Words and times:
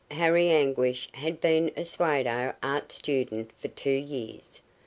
Harry 0.09 0.49
Anguish 0.49 1.07
had 1.11 1.39
been 1.39 1.69
a 1.77 1.85
pseudo 1.85 2.55
art 2.63 2.91
student 2.91 3.51
for 3.59 3.67
two 3.67 3.91
years. 3.91 4.63